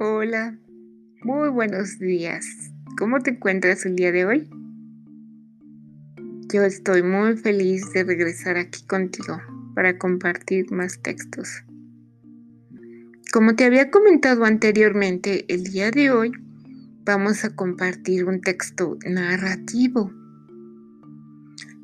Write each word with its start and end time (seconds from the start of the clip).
Hola, 0.00 0.56
muy 1.24 1.48
buenos 1.48 1.98
días. 1.98 2.46
¿Cómo 2.96 3.18
te 3.18 3.30
encuentras 3.30 3.84
el 3.84 3.96
día 3.96 4.12
de 4.12 4.26
hoy? 4.26 4.48
Yo 6.52 6.62
estoy 6.62 7.02
muy 7.02 7.36
feliz 7.36 7.92
de 7.92 8.04
regresar 8.04 8.56
aquí 8.58 8.86
contigo 8.86 9.40
para 9.74 9.98
compartir 9.98 10.70
más 10.70 11.02
textos. 11.02 11.64
Como 13.32 13.56
te 13.56 13.64
había 13.64 13.90
comentado 13.90 14.44
anteriormente, 14.44 15.52
el 15.52 15.64
día 15.64 15.90
de 15.90 16.12
hoy 16.12 16.30
vamos 17.04 17.44
a 17.44 17.56
compartir 17.56 18.24
un 18.24 18.40
texto 18.40 18.98
narrativo. 19.04 20.12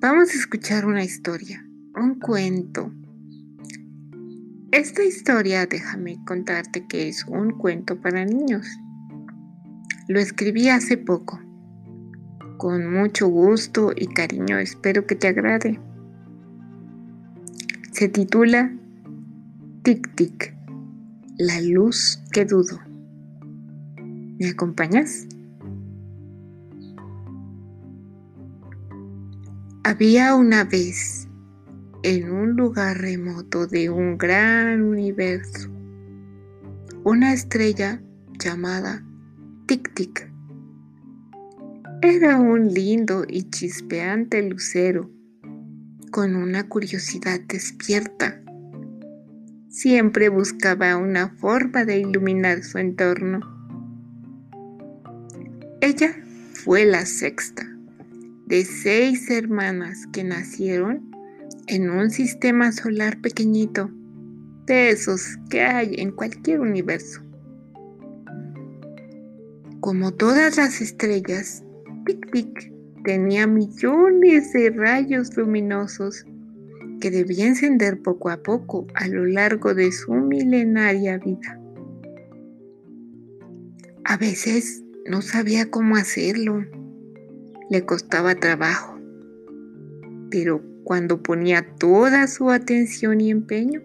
Vamos 0.00 0.30
a 0.30 0.38
escuchar 0.38 0.86
una 0.86 1.02
historia, 1.02 1.66
un 1.96 2.18
cuento 2.18 2.90
esta 4.74 5.04
historia, 5.04 5.66
déjame 5.66 6.18
contarte 6.26 6.84
que 6.88 7.08
es 7.08 7.24
un 7.28 7.52
cuento 7.52 8.00
para 8.00 8.24
niños. 8.24 8.66
Lo 10.08 10.18
escribí 10.18 10.68
hace 10.68 10.96
poco. 10.96 11.40
Con 12.56 12.92
mucho 12.92 13.28
gusto 13.28 13.92
y 13.94 14.08
cariño 14.08 14.58
espero 14.58 15.06
que 15.06 15.14
te 15.14 15.28
agrade. 15.28 15.78
Se 17.92 18.08
titula 18.08 18.72
Tic 19.84 20.12
Tic, 20.16 20.52
la 21.38 21.60
luz 21.60 22.20
que 22.32 22.44
dudo. 22.44 22.80
¿Me 24.40 24.48
acompañas? 24.48 25.28
Había 29.84 30.34
una 30.34 30.64
vez 30.64 31.28
en 32.04 32.30
un 32.30 32.54
lugar 32.54 32.98
remoto 32.98 33.66
de 33.66 33.88
un 33.88 34.18
gran 34.18 34.82
universo, 34.82 35.70
una 37.02 37.32
estrella 37.32 38.02
llamada 38.38 39.02
Tic 39.64 39.94
Tic. 39.94 40.30
Era 42.02 42.36
un 42.38 42.68
lindo 42.68 43.24
y 43.26 43.44
chispeante 43.44 44.42
lucero 44.42 45.10
con 46.10 46.36
una 46.36 46.68
curiosidad 46.68 47.40
despierta. 47.48 48.38
Siempre 49.70 50.28
buscaba 50.28 50.98
una 50.98 51.30
forma 51.30 51.86
de 51.86 52.00
iluminar 52.00 52.64
su 52.64 52.76
entorno. 52.76 53.40
Ella 55.80 56.14
fue 56.52 56.84
la 56.84 57.06
sexta 57.06 57.66
de 58.44 58.66
seis 58.66 59.30
hermanas 59.30 60.06
que 60.12 60.22
nacieron 60.22 61.13
en 61.66 61.90
un 61.90 62.10
sistema 62.10 62.72
solar 62.72 63.20
pequeñito, 63.20 63.90
de 64.66 64.90
esos 64.90 65.38
que 65.50 65.62
hay 65.62 65.94
en 65.98 66.10
cualquier 66.10 66.60
universo. 66.60 67.20
Como 69.80 70.12
todas 70.12 70.56
las 70.56 70.80
estrellas, 70.80 71.62
Tic 72.06 72.30
Tic 72.32 72.72
tenía 73.04 73.46
millones 73.46 74.52
de 74.52 74.70
rayos 74.70 75.36
luminosos 75.36 76.24
que 77.00 77.10
debía 77.10 77.46
encender 77.46 78.00
poco 78.00 78.30
a 78.30 78.38
poco 78.38 78.86
a 78.94 79.08
lo 79.08 79.26
largo 79.26 79.74
de 79.74 79.92
su 79.92 80.12
milenaria 80.14 81.18
vida. 81.18 81.60
A 84.04 84.16
veces 84.16 84.82
no 85.06 85.20
sabía 85.20 85.70
cómo 85.70 85.96
hacerlo, 85.96 86.64
le 87.68 87.84
costaba 87.84 88.34
trabajo, 88.34 88.98
pero 90.30 90.62
cuando 90.84 91.22
ponía 91.22 91.66
toda 91.78 92.26
su 92.26 92.50
atención 92.50 93.20
y 93.20 93.30
empeño, 93.30 93.80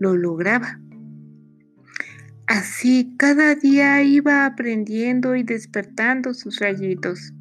lo 0.00 0.16
lograba. 0.16 0.80
Así 2.46 3.14
cada 3.16 3.54
día 3.54 4.02
iba 4.02 4.44
aprendiendo 4.44 5.36
y 5.36 5.42
despertando 5.42 6.34
sus 6.34 6.58
rayitos. 6.58 7.32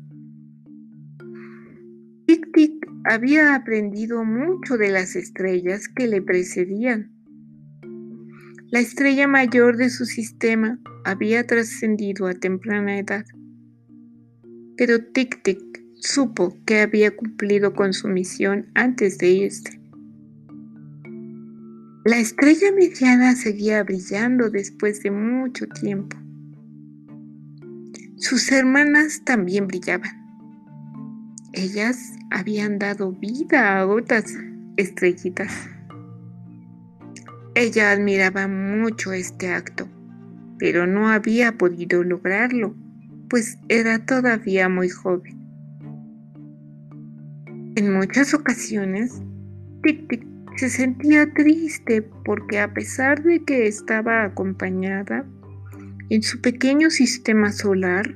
Tic 2.25 2.51
Tic 2.53 2.87
había 3.05 3.55
aprendido 3.55 4.23
mucho 4.23 4.77
de 4.77 4.91
las 4.91 5.15
estrellas 5.15 5.87
que 5.89 6.07
le 6.07 6.21
precedían. 6.21 7.11
La 8.71 8.79
estrella 8.79 9.27
mayor 9.27 9.77
de 9.77 9.89
su 9.89 10.05
sistema 10.05 10.79
había 11.03 11.45
trascendido 11.45 12.27
a 12.27 12.33
temprana 12.33 12.97
edad. 12.97 13.25
Pero 14.77 15.03
Tic 15.11 15.43
Tic 15.43 15.82
supo 16.03 16.57
que 16.65 16.81
había 16.81 17.15
cumplido 17.15 17.73
con 17.73 17.93
su 17.93 18.09
misión 18.09 18.67
antes 18.75 19.17
de 19.17 19.29
irse. 19.29 19.79
La 22.03 22.17
estrella 22.17 22.71
mediana 22.73 23.35
seguía 23.35 23.81
brillando 23.83 24.49
después 24.49 25.01
de 25.03 25.11
mucho 25.11 25.65
tiempo. 25.67 26.17
Sus 28.17 28.51
hermanas 28.51 29.21
también 29.23 29.67
brillaban. 29.67 30.11
Ellas 31.53 32.13
habían 32.31 32.79
dado 32.79 33.13
vida 33.13 33.77
a 33.77 33.87
otras 33.87 34.25
estrellitas. 34.75 35.53
Ella 37.55 37.91
admiraba 37.91 38.47
mucho 38.49 39.13
este 39.13 39.53
acto, 39.53 39.87
pero 40.59 40.85
no 40.85 41.07
había 41.07 41.57
podido 41.57 42.03
lograrlo, 42.03 42.75
pues 43.29 43.57
era 43.69 44.05
todavía 44.05 44.67
muy 44.67 44.89
joven. 44.89 45.42
En 47.75 47.91
muchas 47.91 48.35
ocasiones, 48.35 49.19
Tic 49.81 50.07
Tic 50.07 50.23
se 50.57 50.69
sentía 50.69 51.33
triste 51.33 52.03
porque 52.23 52.59
a 52.59 52.71
pesar 52.71 53.23
de 53.23 53.43
que 53.43 53.65
estaba 53.65 54.23
acompañada 54.23 55.25
en 56.09 56.21
su 56.21 56.39
pequeño 56.39 56.91
sistema 56.91 57.51
solar, 57.51 58.15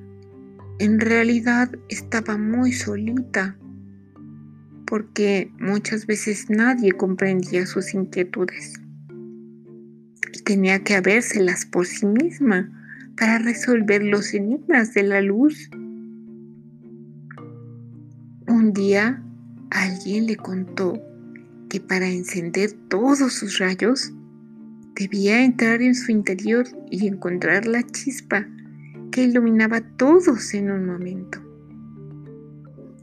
en 0.77 0.99
realidad 0.99 1.71
estaba 1.89 2.37
muy 2.37 2.71
solita 2.71 3.57
porque 4.85 5.51
muchas 5.59 6.05
veces 6.05 6.51
nadie 6.51 6.91
comprendía 6.91 7.65
sus 7.65 7.95
inquietudes 7.95 8.79
y 10.33 10.43
tenía 10.43 10.83
que 10.83 10.93
habérselas 10.93 11.65
por 11.65 11.87
sí 11.87 12.05
misma 12.05 12.69
para 13.17 13.39
resolver 13.39 14.03
los 14.03 14.35
enigmas 14.35 14.93
de 14.93 15.01
la 15.01 15.21
luz. 15.21 15.71
Un 18.47 18.71
día 18.71 19.23
Alguien 19.69 20.27
le 20.27 20.37
contó 20.37 21.01
que 21.69 21.79
para 21.81 22.07
encender 22.07 22.71
todos 22.87 23.33
sus 23.33 23.59
rayos 23.59 24.13
debía 24.95 25.43
entrar 25.43 25.81
en 25.81 25.93
su 25.93 26.11
interior 26.11 26.65
y 26.89 27.07
encontrar 27.07 27.65
la 27.65 27.83
chispa 27.83 28.47
que 29.11 29.23
iluminaba 29.23 29.81
todos 29.97 30.53
en 30.53 30.71
un 30.71 30.85
momento. 30.85 31.39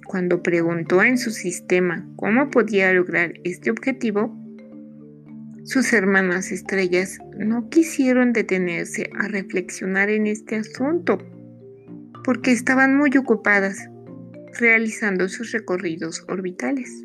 Cuando 0.06 0.42
preguntó 0.42 1.02
en 1.02 1.18
su 1.18 1.30
sistema 1.30 2.06
cómo 2.16 2.50
podía 2.50 2.92
lograr 2.92 3.34
este 3.44 3.70
objetivo, 3.70 4.36
sus 5.64 5.92
hermanas 5.92 6.52
estrellas 6.52 7.18
no 7.38 7.68
quisieron 7.68 8.32
detenerse 8.32 9.10
a 9.18 9.28
reflexionar 9.28 10.10
en 10.10 10.26
este 10.26 10.56
asunto 10.56 11.18
porque 12.22 12.52
estaban 12.52 12.96
muy 12.96 13.10
ocupadas 13.16 13.88
realizando 14.58 15.28
sus 15.28 15.52
recorridos 15.52 16.24
orbitales. 16.28 17.04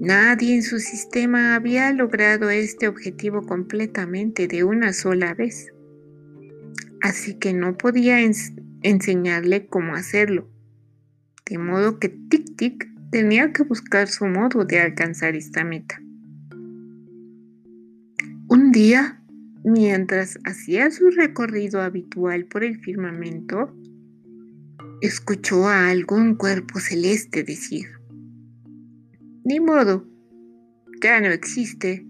Nadie 0.00 0.56
en 0.56 0.62
su 0.62 0.80
sistema 0.80 1.54
había 1.54 1.92
logrado 1.92 2.50
este 2.50 2.88
objetivo 2.88 3.46
completamente 3.46 4.48
de 4.48 4.64
una 4.64 4.92
sola 4.92 5.34
vez, 5.34 5.72
así 7.00 7.38
que 7.38 7.52
no 7.52 7.78
podía 7.78 8.18
enseñarle 8.82 9.66
cómo 9.66 9.94
hacerlo, 9.94 10.50
de 11.48 11.58
modo 11.58 11.98
que 11.98 12.08
Tic 12.08 12.56
Tic 12.56 12.88
tenía 13.10 13.52
que 13.52 13.62
buscar 13.62 14.08
su 14.08 14.26
modo 14.26 14.64
de 14.64 14.80
alcanzar 14.80 15.36
esta 15.36 15.64
meta. 15.64 16.00
Un 18.48 18.72
día, 18.72 19.22
mientras 19.64 20.38
hacía 20.44 20.90
su 20.90 21.10
recorrido 21.10 21.80
habitual 21.80 22.44
por 22.46 22.64
el 22.64 22.78
firmamento, 22.80 23.74
escuchó 25.00 25.68
a 25.68 25.88
algún 25.90 26.34
cuerpo 26.34 26.80
celeste 26.80 27.44
decir, 27.44 27.86
Ni 29.44 29.60
modo, 29.60 30.06
ya 31.02 31.20
no 31.20 31.28
existe. 31.28 32.06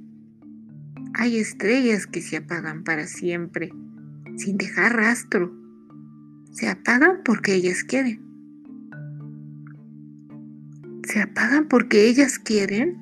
Hay 1.15 1.39
estrellas 1.39 2.07
que 2.07 2.21
se 2.23 2.37
apagan 2.37 2.85
para 2.85 3.07
siempre, 3.07 3.71
sin 4.37 4.57
dejar 4.57 4.97
rastro. 4.97 5.53
Se 6.53 6.69
apagan 6.69 7.23
porque 7.25 7.55
ellas 7.55 7.83
quieren. 7.85 8.21
¿Se 11.05 11.21
apagan 11.21 11.69
porque 11.69 12.09
ellas 12.09 12.39
quieren? 12.39 12.99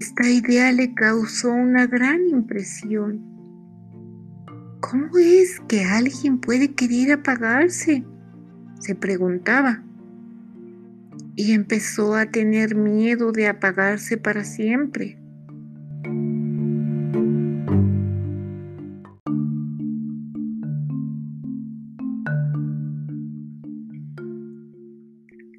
Esta 0.00 0.28
idea 0.30 0.72
le 0.72 0.94
causó 0.94 1.52
una 1.52 1.86
gran 1.86 2.26
impresión. 2.28 3.30
¿Cómo 4.80 5.18
es 5.18 5.60
que 5.68 5.84
alguien 5.84 6.38
puede 6.38 6.72
querer 6.74 7.12
apagarse? 7.12 8.04
se 8.80 8.94
preguntaba. 8.94 9.82
y 11.36 11.52
empezó 11.52 12.16
a 12.16 12.26
tener 12.26 12.74
miedo 12.74 13.32
de 13.32 13.46
apagarse 13.46 14.18
para 14.18 14.44
siempre. 14.44 15.18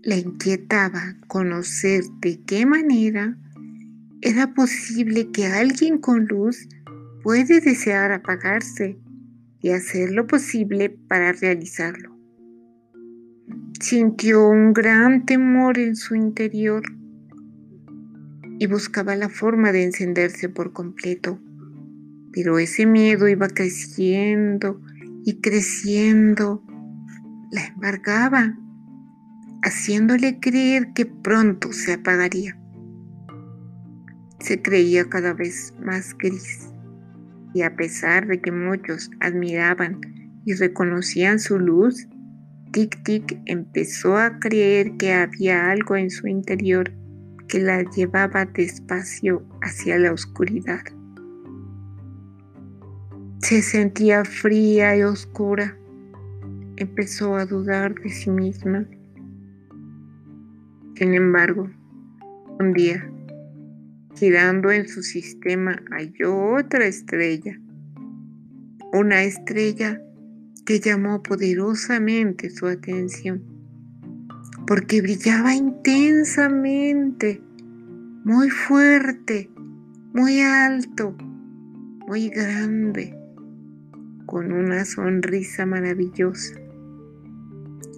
Le 0.03 0.18
inquietaba 0.18 1.15
conocer 1.27 2.03
de 2.21 2.41
qué 2.44 2.65
manera 2.65 3.38
era 4.21 4.53
posible 4.53 5.31
que 5.31 5.47
alguien 5.47 5.97
con 5.97 6.25
luz 6.25 6.68
puede 7.23 7.59
desear 7.59 8.12
apagarse 8.12 9.00
y 9.61 9.69
hacer 9.69 10.11
lo 10.11 10.27
posible 10.27 10.89
para 10.89 11.31
realizarlo. 11.33 12.17
Sintió 13.79 14.47
un 14.47 14.73
gran 14.73 15.25
temor 15.25 15.77
en 15.77 15.95
su 15.95 16.15
interior 16.15 16.83
y 18.59 18.67
buscaba 18.67 19.15
la 19.15 19.29
forma 19.29 19.71
de 19.71 19.83
encenderse 19.83 20.49
por 20.49 20.71
completo, 20.73 21.39
pero 22.31 22.59
ese 22.59 22.85
miedo 22.85 23.27
iba 23.27 23.47
creciendo 23.47 24.81
y 25.25 25.41
creciendo, 25.41 26.63
la 27.51 27.65
embargaba 27.65 28.57
haciéndole 29.63 30.39
creer 30.39 30.93
que 30.93 31.05
pronto 31.05 31.73
se 31.73 31.93
apagaría. 31.93 32.57
Se 34.39 34.61
creía 34.61 35.07
cada 35.09 35.33
vez 35.33 35.73
más 35.79 36.15
gris 36.17 36.70
y 37.53 37.63
a 37.63 37.75
pesar 37.75 38.27
de 38.27 38.42
que 38.42 38.51
muchos 38.51 39.09
admiraban 39.19 40.00
y 40.45 40.53
reconocían 40.53 41.39
su 41.39 41.59
luz, 41.59 42.07
Tic 42.71 43.03
Tic 43.03 43.39
empezó 43.45 44.18
a 44.18 44.39
creer 44.39 44.95
que 44.98 45.13
había 45.13 45.69
algo 45.69 45.95
en 45.95 46.09
su 46.09 46.27
interior 46.27 46.92
que 47.48 47.59
la 47.59 47.83
llevaba 47.83 48.45
despacio 48.45 49.45
hacia 49.62 50.00
la 50.00 50.13
oscuridad. 50.13 50.81
Se 53.39 53.62
sentía 53.62 54.24
fría 54.24 54.95
y 54.95 55.04
oscura. 55.04 55.77
Empezó 56.77 57.36
a 57.36 57.45
dudar 57.45 57.94
de 57.95 58.09
sí 58.09 58.30
misma 58.30 58.88
sin 61.01 61.15
embargo, 61.15 61.68
un 62.59 62.74
día, 62.74 63.12
girando 64.15 64.71
en 64.71 64.87
su 64.87 65.03
sistema, 65.03 65.81
halló 65.91 66.55
otra 66.55 66.85
estrella, 66.85 67.59
una 68.93 69.23
estrella 69.23 70.01
que 70.65 70.79
llamó 70.79 71.21
poderosamente 71.23 72.49
su 72.49 72.67
atención, 72.67 73.43
porque 74.67 75.01
brillaba 75.01 75.53
intensamente, 75.53 77.41
muy 78.23 78.49
fuerte, 78.49 79.49
muy 80.13 80.41
alto, 80.41 81.15
muy 82.07 82.29
grande, 82.29 83.17
con 84.25 84.51
una 84.51 84.85
sonrisa 84.85 85.65
maravillosa. 85.65 86.55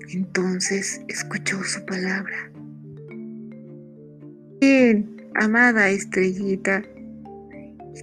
Entonces 0.10 1.02
escuchó 1.08 1.64
su 1.64 1.84
palabra. 1.86 2.52
Bien, 4.62 5.13
amada 5.36 5.90
estrellita, 5.90 6.84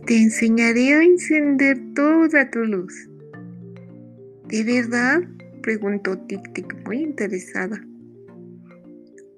te 0.07 0.23
enseñaré 0.23 0.95
a 0.95 1.03
encender 1.03 1.79
toda 1.95 2.51
tu 2.51 2.61
luz. 2.61 3.09
¿De 4.49 4.65
verdad? 4.65 5.23
preguntó 5.63 6.19
Tic 6.19 6.41
muy 6.87 6.99
interesada. 6.99 7.85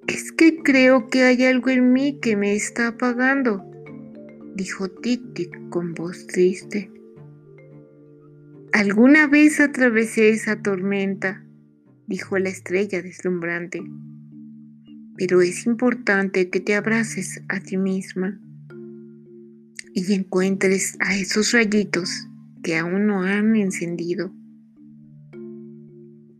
Es 0.06 0.32
que 0.32 0.62
creo 0.62 1.08
que 1.08 1.22
hay 1.22 1.44
algo 1.44 1.70
en 1.70 1.92
mí 1.92 2.18
que 2.20 2.36
me 2.36 2.54
está 2.54 2.88
apagando, 2.88 3.64
dijo 4.54 4.88
Tic 4.88 5.20
Tic 5.34 5.68
con 5.70 5.94
voz 5.94 6.26
triste. 6.26 6.90
Alguna 8.72 9.26
vez 9.26 9.60
atravesé 9.60 10.30
esa 10.30 10.62
tormenta, 10.62 11.44
dijo 12.06 12.38
la 12.38 12.48
estrella 12.48 13.02
deslumbrante 13.02 13.82
pero 15.24 15.40
es 15.40 15.66
importante 15.66 16.50
que 16.50 16.58
te 16.58 16.74
abraces 16.74 17.42
a 17.46 17.60
ti 17.60 17.76
misma 17.76 18.40
y 19.94 20.14
encuentres 20.14 20.96
a 20.98 21.14
esos 21.16 21.52
rayitos 21.52 22.26
que 22.64 22.76
aún 22.76 23.06
no 23.06 23.22
han 23.22 23.54
encendido. 23.54 24.34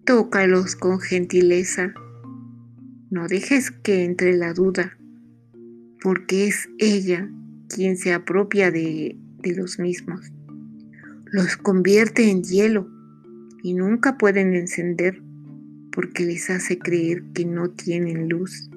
Tócalos 0.05 0.75
con 0.75 0.99
gentileza. 0.99 1.95
No 3.09 3.29
dejes 3.29 3.71
que 3.71 4.03
entre 4.03 4.37
la 4.37 4.53
duda, 4.53 4.99
porque 6.03 6.49
es 6.49 6.69
ella 6.79 7.31
quien 7.69 7.97
se 7.97 8.13
apropia 8.13 8.73
de, 8.73 9.17
de 9.45 9.55
los 9.55 9.79
mismos. 9.79 10.33
Los 11.27 11.57
convierte 11.57 12.29
en 12.29 12.43
hielo 12.43 12.91
y 13.63 13.75
nunca 13.75 14.19
pueden 14.19 14.55
encender 14.55 15.23
porque 15.93 16.25
les 16.25 16.51
hace 16.51 16.81
creer 16.81 17.23
que 17.33 17.45
no 17.45 17.71
tienen 17.71 18.29
luz. 18.29 18.72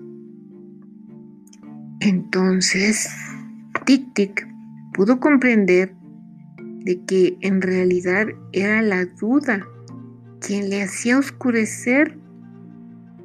Entonces, 2.05 3.09
Tic 3.87 4.13
Tic 4.13 4.47
pudo 4.93 5.19
comprender 5.19 5.95
de 6.83 7.03
que 7.07 7.35
en 7.41 7.63
realidad 7.63 8.27
era 8.53 8.83
la 8.83 9.05
duda 9.05 9.65
quien 10.39 10.69
le 10.69 10.83
hacía 10.83 11.17
oscurecer 11.17 12.15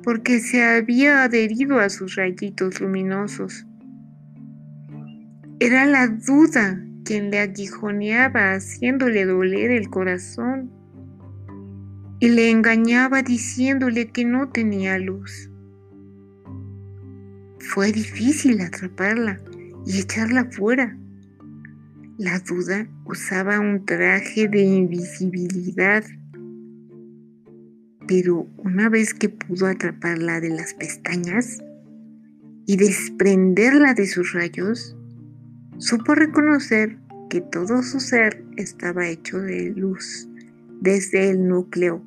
porque 0.03 0.41
se 0.41 0.65
había 0.65 1.25
adherido 1.25 1.79
a 1.79 1.91
sus 1.91 2.17
rayitos 2.17 2.81
luminosos. 2.81 3.67
Era 5.59 5.85
la 5.85 6.09
duda 6.09 6.83
quien 7.05 7.31
le 7.31 7.41
aguijoneaba 7.41 8.55
haciéndole 8.55 9.27
doler 9.27 9.73
el 9.73 9.91
corazón 9.91 10.71
y 12.19 12.31
le 12.31 12.51
engañaba 12.51 13.21
diciéndole 13.21 14.09
que 14.09 14.25
no 14.25 14.49
tenía 14.49 14.97
luz. 14.97 15.50
Fue 17.61 17.93
difícil 17.93 18.61
atraparla 18.61 19.41
y 19.87 20.01
echarla 20.01 20.45
fuera. 20.51 20.97
La 22.19 22.39
duda 22.41 22.89
usaba 23.05 23.61
un 23.61 23.85
traje 23.87 24.49
de 24.49 24.63
invisibilidad, 24.63 26.05
pero 28.09 28.47
una 28.59 28.89
vez 28.89 29.15
que 29.15 29.29
pudo 29.29 29.67
atraparla 29.67 30.41
de 30.41 30.51
las 30.51 30.75
pestañas 30.75 31.63
y 32.67 32.77
desprenderla 32.77 33.95
de 33.95 34.07
sus 34.07 34.33
rayos, 34.33 34.97
supo 35.79 36.15
reconocer 36.15 36.99
que 37.29 37.41
todo 37.41 37.83
su 37.83 38.01
ser 38.01 38.45
estaba 38.57 39.09
hecho 39.09 39.39
de 39.39 39.71
luz 39.71 40.29
desde 40.81 41.31
el 41.31 41.47
núcleo 41.47 42.03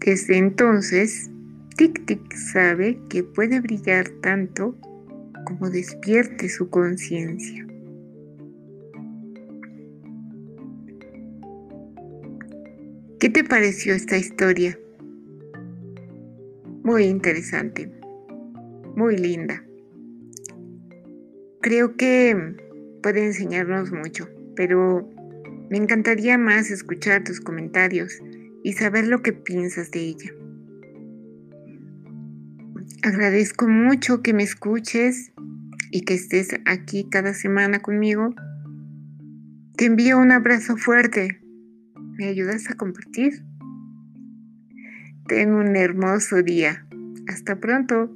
Desde 0.00 0.38
entonces, 0.38 1.30
Tic 1.80 2.04
Tic 2.04 2.36
sabe 2.36 3.00
que 3.08 3.24
puede 3.24 3.58
brillar 3.58 4.06
tanto 4.20 4.76
como 5.46 5.70
despierte 5.70 6.50
su 6.50 6.68
conciencia. 6.68 7.66
¿Qué 13.18 13.30
te 13.30 13.44
pareció 13.44 13.94
esta 13.94 14.18
historia? 14.18 14.78
Muy 16.82 17.04
interesante, 17.04 17.90
muy 18.94 19.16
linda. 19.16 19.64
Creo 21.62 21.96
que 21.96 22.36
puede 23.02 23.24
enseñarnos 23.24 23.90
mucho, 23.90 24.28
pero 24.54 25.08
me 25.70 25.78
encantaría 25.78 26.36
más 26.36 26.70
escuchar 26.70 27.24
tus 27.24 27.40
comentarios 27.40 28.20
y 28.62 28.74
saber 28.74 29.06
lo 29.06 29.22
que 29.22 29.32
piensas 29.32 29.90
de 29.90 30.00
ella. 30.00 30.34
Agradezco 33.02 33.66
mucho 33.66 34.20
que 34.20 34.34
me 34.34 34.42
escuches 34.42 35.32
y 35.90 36.02
que 36.02 36.12
estés 36.12 36.50
aquí 36.66 37.08
cada 37.10 37.32
semana 37.32 37.80
conmigo. 37.80 38.34
Te 39.76 39.86
envío 39.86 40.18
un 40.18 40.32
abrazo 40.32 40.76
fuerte. 40.76 41.40
¿Me 42.18 42.26
ayudas 42.26 42.70
a 42.70 42.74
compartir? 42.74 43.42
Ten 45.26 45.54
un 45.54 45.76
hermoso 45.76 46.42
día. 46.42 46.86
Hasta 47.26 47.58
pronto. 47.58 48.14